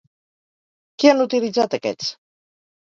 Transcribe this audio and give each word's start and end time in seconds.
Què 1.03 1.13
han 1.13 1.23
utilitzat 1.27 1.79
aquests? 1.81 2.13